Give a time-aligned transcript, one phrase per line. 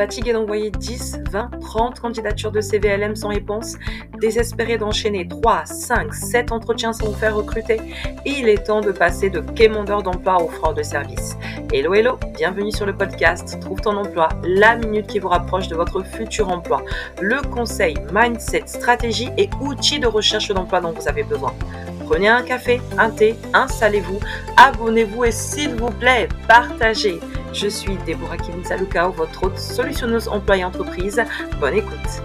[0.00, 3.76] Fatigué d'envoyer 10, 20, 30 candidatures de CVLM sans réponse
[4.18, 7.78] Désespéré d'enchaîner 3, 5, 7 entretiens sans vous faire recruter
[8.24, 11.36] Il est temps de passer de quémandeur d'emploi au fraude de service.
[11.70, 15.76] Hello, hello, bienvenue sur le podcast Trouve ton emploi, la minute qui vous rapproche de
[15.76, 16.82] votre futur emploi.
[17.20, 21.52] Le conseil, mindset, stratégie et outils de recherche d'emploi dont vous avez besoin.
[22.06, 24.18] Prenez un café, un thé, installez-vous,
[24.56, 27.20] abonnez-vous et s'il vous plaît, partagez.
[27.52, 31.20] Je suis Déborah Kiminsalukao, votre hôte solutionneuse emploi et entreprise.
[31.58, 32.22] Bonne écoute.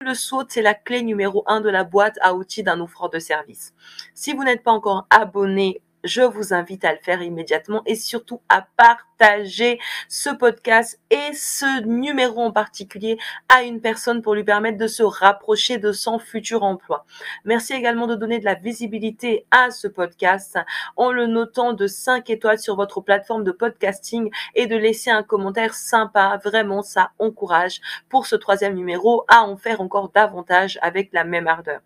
[0.00, 3.18] Le SWOT, c'est la clé numéro un de la boîte à outils d'un offreur de
[3.18, 3.74] service.
[4.14, 8.40] Si vous n'êtes pas encore abonné je vous invite à le faire immédiatement et surtout
[8.48, 14.78] à partager ce podcast et ce numéro en particulier à une personne pour lui permettre
[14.78, 17.04] de se rapprocher de son futur emploi.
[17.44, 20.58] Merci également de donner de la visibilité à ce podcast
[20.96, 25.22] en le notant de 5 étoiles sur votre plateforme de podcasting et de laisser un
[25.22, 26.40] commentaire sympa.
[26.44, 31.46] Vraiment, ça encourage pour ce troisième numéro à en faire encore davantage avec la même
[31.46, 31.80] ardeur.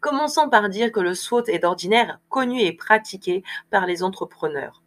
[0.00, 4.84] Commençons par dire que le SWOT est d'ordinaire connu et pratiqué par les entrepreneurs.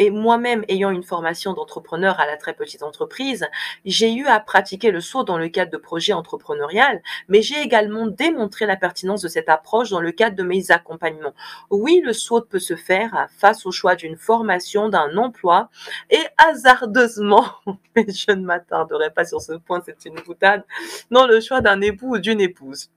[0.00, 3.48] Et moi-même, ayant une formation d'entrepreneur à la très petite entreprise,
[3.84, 8.06] j'ai eu à pratiquer le SWOT dans le cadre de projets entrepreneurial, mais j'ai également
[8.06, 11.34] démontré la pertinence de cette approche dans le cadre de mes accompagnements.
[11.70, 15.68] Oui, le SWOT peut se faire face au choix d'une formation, d'un emploi,
[16.10, 17.46] et hasardeusement,
[17.96, 20.64] je ne m'attarderai pas sur ce point, c'est une boutade,
[21.10, 22.88] dans le choix d'un époux ou d'une épouse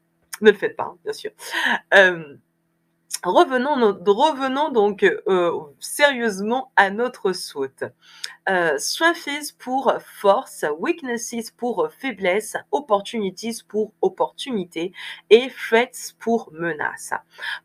[0.46, 1.32] ne le faites pas, hein, bien sûr.
[1.94, 2.36] Euh,
[3.24, 7.92] revenons, donc euh, sérieusement à notre SWOT.
[8.52, 14.92] Euh, strengths pour force, weaknesses pour faiblesse, opportunities pour opportunité
[15.30, 17.14] et threats pour menace.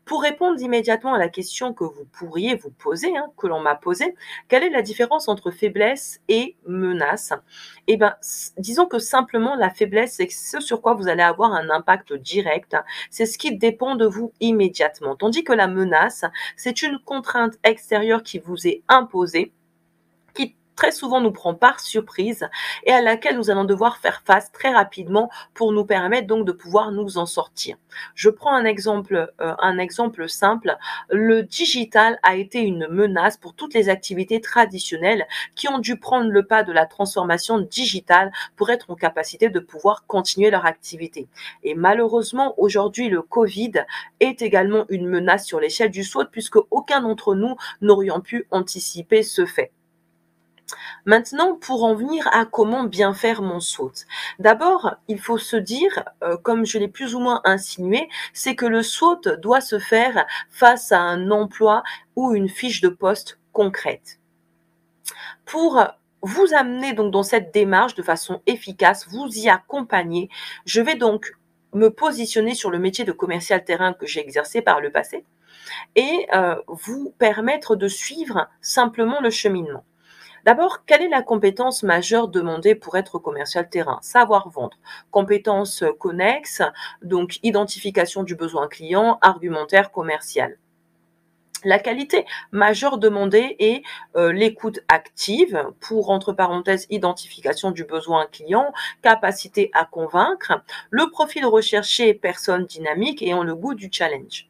[0.05, 3.75] Pour répondre immédiatement à la question que vous pourriez vous poser, hein, que l'on m'a
[3.75, 4.15] posée,
[4.47, 7.33] quelle est la différence entre faiblesse et menace?
[7.87, 8.15] Eh bien,
[8.57, 12.77] disons que simplement la faiblesse, c'est ce sur quoi vous allez avoir un impact direct.
[13.09, 15.17] C'est ce qui dépend de vous immédiatement.
[15.17, 16.23] Tandis que la menace,
[16.55, 19.51] c'est une contrainte extérieure qui vous est imposée
[20.77, 22.47] très souvent nous prend par surprise
[22.85, 26.53] et à laquelle nous allons devoir faire face très rapidement pour nous permettre donc de
[26.53, 27.75] pouvoir nous en sortir.
[28.15, 30.77] Je prends un exemple, euh, un exemple simple.
[31.09, 36.29] Le digital a été une menace pour toutes les activités traditionnelles qui ont dû prendre
[36.29, 41.27] le pas de la transformation digitale pour être en capacité de pouvoir continuer leur activité.
[41.63, 43.71] Et malheureusement, aujourd'hui, le Covid
[44.19, 49.23] est également une menace sur l'échelle du SWOT puisque aucun d'entre nous n'aurions pu anticiper
[49.23, 49.71] ce fait.
[51.07, 53.93] Maintenant, pour en venir à comment bien faire mon SWOT.
[54.39, 58.65] D'abord, il faut se dire, euh, comme je l'ai plus ou moins insinué, c'est que
[58.65, 61.81] le SWOT doit se faire face à un emploi
[62.17, 64.19] ou une fiche de poste concrète.
[65.45, 65.81] Pour
[66.23, 70.29] vous amener donc dans cette démarche de façon efficace, vous y accompagner,
[70.65, 71.37] je vais donc
[71.71, 75.23] me positionner sur le métier de commercial terrain que j'ai exercé par le passé
[75.95, 79.85] et euh, vous permettre de suivre simplement le cheminement.
[80.47, 83.99] D'abord, quelle est la compétence majeure demandée pour être commercial terrain?
[84.01, 84.77] Savoir vendre.
[85.11, 86.61] Compétence connexe,
[87.01, 90.57] donc identification du besoin client, argumentaire commercial.
[91.65, 93.83] La qualité majeure demandée est
[94.15, 98.71] euh, l'écoute active pour, entre parenthèses, identification du besoin client,
[99.01, 104.46] capacité à convaincre, le profil recherché, personne dynamique ayant le goût du challenge.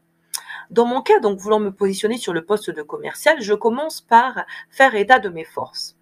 [0.70, 4.46] Dans mon cas, donc voulant me positionner sur le poste de commercial, je commence par
[4.70, 5.98] faire état de mes forces.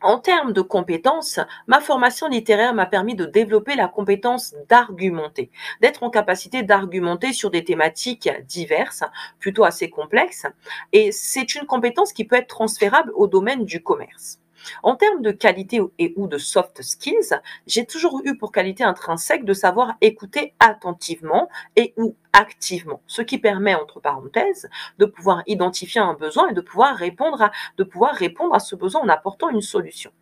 [0.00, 6.04] En termes de compétences, ma formation littéraire m'a permis de développer la compétence d'argumenter, d'être
[6.04, 9.02] en capacité d'argumenter sur des thématiques diverses,
[9.40, 10.46] plutôt assez complexes,
[10.92, 14.38] et c'est une compétence qui peut être transférable au domaine du commerce.
[14.82, 19.44] En termes de qualité et ou de soft skills, j'ai toujours eu pour qualité intrinsèque
[19.44, 24.68] de savoir écouter attentivement et ou activement, ce qui permet, entre parenthèses,
[24.98, 28.76] de pouvoir identifier un besoin et de pouvoir répondre à, de pouvoir répondre à ce
[28.76, 30.12] besoin en apportant une solution.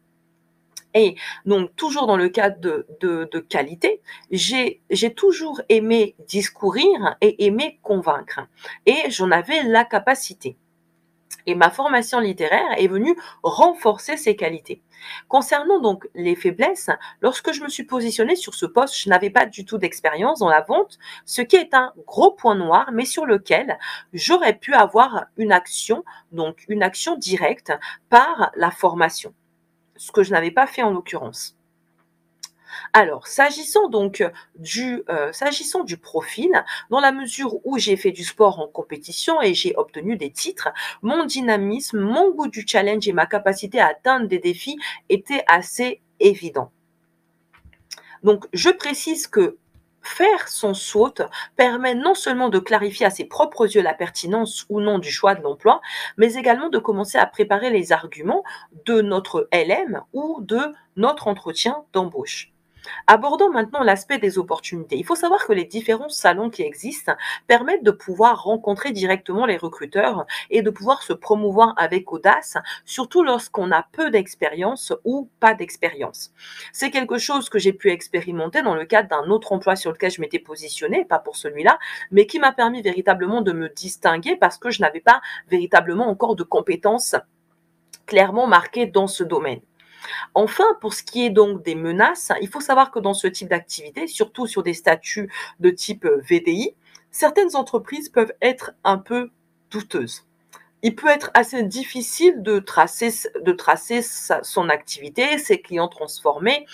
[0.94, 1.14] Et
[1.44, 4.00] donc, toujours dans le cadre de, de, de qualité,
[4.31, 4.81] j'ai
[5.14, 8.40] toujours aimé discourir et aimé convaincre.
[8.87, 10.56] Et j'en avais la capacité
[11.46, 14.82] et ma formation littéraire est venue renforcer ces qualités.
[15.28, 16.90] Concernant donc les faiblesses,
[17.20, 20.48] lorsque je me suis positionnée sur ce poste, je n'avais pas du tout d'expérience dans
[20.48, 23.78] la vente, ce qui est un gros point noir, mais sur lequel
[24.12, 27.72] j'aurais pu avoir une action, donc une action directe
[28.08, 29.34] par la formation,
[29.96, 31.56] ce que je n'avais pas fait en l'occurrence.
[32.93, 34.25] Alors, s'agissant donc
[34.56, 36.50] du, euh, s'agissant du profil,
[36.90, 40.69] dans la mesure où j'ai fait du sport en compétition et j'ai obtenu des titres,
[41.02, 44.78] mon dynamisme, mon goût du challenge et ma capacité à atteindre des défis
[45.08, 46.70] étaient assez évident.
[48.23, 49.58] Donc, je précise que
[50.06, 51.14] faire son SWOT
[51.56, 55.34] permet non seulement de clarifier à ses propres yeux la pertinence ou non du choix
[55.34, 55.81] de l'emploi,
[56.17, 58.44] mais également de commencer à préparer les arguments
[58.87, 60.61] de notre LM ou de
[60.96, 62.52] notre entretien d'embauche.
[63.06, 64.96] Abordons maintenant l'aspect des opportunités.
[64.96, 67.14] Il faut savoir que les différents salons qui existent
[67.46, 73.22] permettent de pouvoir rencontrer directement les recruteurs et de pouvoir se promouvoir avec audace, surtout
[73.22, 76.32] lorsqu'on a peu d'expérience ou pas d'expérience.
[76.72, 80.10] C'est quelque chose que j'ai pu expérimenter dans le cadre d'un autre emploi sur lequel
[80.10, 81.78] je m'étais positionnée, pas pour celui-là,
[82.10, 86.36] mais qui m'a permis véritablement de me distinguer parce que je n'avais pas véritablement encore
[86.36, 87.16] de compétences
[88.06, 89.60] clairement marquées dans ce domaine.
[90.35, 93.49] Enfin, pour ce qui est donc des menaces, il faut savoir que dans ce type
[93.49, 95.31] d'activité, surtout sur des statuts
[95.61, 96.75] de type euh, VDI,
[97.11, 99.31] certaines entreprises peuvent être un peu
[99.70, 100.25] douteuses
[100.86, 103.10] il peut être assez difficile de tracer,
[104.42, 106.64] son activité, ses clients transformés.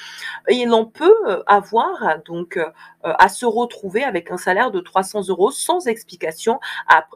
[0.48, 2.66] Et il en peut euh, avoir donc euh,
[3.02, 6.60] à se retrouver avec un salaire de 300 euros sans explication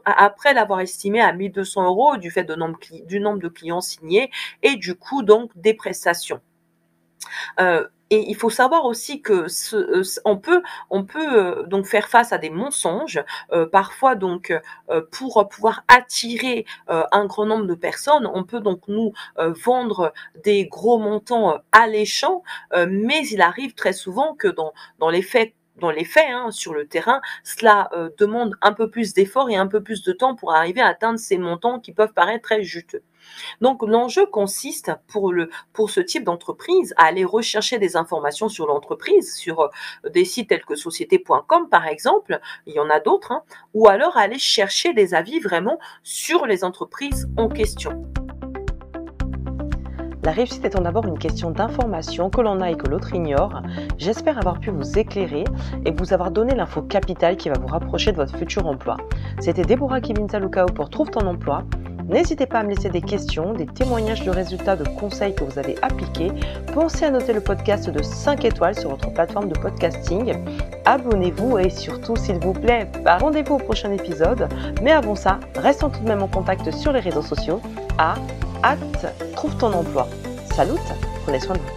[0.05, 2.51] après l'avoir estimé à 1200 euros du fait
[3.05, 4.31] du nombre de clients signés
[4.63, 6.41] et du coût donc des prestations.
[7.59, 12.07] Euh, et il faut savoir aussi que ce, on peut, on peut euh, donc faire
[12.07, 13.21] face à des mensonges,
[13.51, 14.57] euh, parfois donc
[14.89, 20.65] euh, pour pouvoir attirer un grand nombre de personnes, on peut donc nous vendre des
[20.65, 22.43] gros montants alléchants,
[22.87, 26.73] mais il arrive très souvent que dans, dans les faits dans les faits, hein, sur
[26.73, 30.53] le terrain, cela demande un peu plus d'efforts et un peu plus de temps pour
[30.53, 33.03] arriver à atteindre ces montants qui peuvent paraître très juteux.
[33.61, 35.49] Donc l'enjeu consiste pour, le,
[35.87, 40.65] ce type d'entreprise à aller rechercher des informations sur l'entreprise, sur euh, des sites tels
[40.65, 43.43] que société.com par exemple, il y en a d'autres, hein,
[43.73, 48.07] ou alors aller chercher des avis vraiment sur les entreprises en question.
[50.27, 53.61] La réussite étant d'abord une question d'information que l'on a et que l'autre ignore,
[53.97, 55.45] j'espère avoir pu vous éclairer
[55.85, 58.97] et vous avoir donné l'info capitale qui va vous rapprocher de votre futur emploi.
[59.39, 61.63] C'était Deborah Kevin Salukao pour Trouve ton emploi.
[62.07, 65.59] N'hésitez pas à me laisser des questions, des témoignages de résultats, de conseils que vous
[65.59, 66.31] avez appliqués.
[66.73, 70.33] Pensez à noter le podcast de 5 étoiles sur votre plateforme de podcasting.
[70.85, 74.47] Abonnez-vous et surtout, s'il vous plaît, bah, rendez-vous au prochain épisode.
[74.81, 77.61] Mais avant ça, restons tout de même en contact sur les réseaux sociaux
[77.97, 78.15] à
[78.63, 80.07] hâte trouve ton emploi.
[80.55, 80.79] Salut,
[81.25, 81.76] prenez soin de vous.